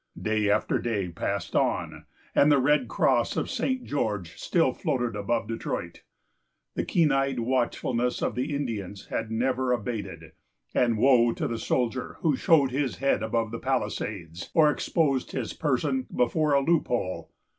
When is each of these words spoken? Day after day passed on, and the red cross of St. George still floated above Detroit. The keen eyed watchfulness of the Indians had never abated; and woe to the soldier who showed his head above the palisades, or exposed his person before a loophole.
Day 0.19 0.49
after 0.49 0.79
day 0.79 1.09
passed 1.09 1.55
on, 1.55 2.05
and 2.33 2.51
the 2.51 2.57
red 2.57 2.87
cross 2.87 3.37
of 3.37 3.51
St. 3.51 3.83
George 3.83 4.35
still 4.35 4.73
floated 4.73 5.15
above 5.15 5.47
Detroit. 5.47 6.01
The 6.73 6.83
keen 6.83 7.11
eyed 7.11 7.41
watchfulness 7.41 8.23
of 8.23 8.33
the 8.33 8.55
Indians 8.55 9.09
had 9.11 9.29
never 9.29 9.71
abated; 9.71 10.31
and 10.73 10.97
woe 10.97 11.33
to 11.33 11.47
the 11.47 11.59
soldier 11.59 12.17
who 12.21 12.35
showed 12.35 12.71
his 12.71 12.95
head 12.95 13.21
above 13.21 13.51
the 13.51 13.59
palisades, 13.59 14.49
or 14.55 14.71
exposed 14.71 15.33
his 15.33 15.53
person 15.53 16.07
before 16.11 16.53
a 16.55 16.61
loophole. 16.61 17.29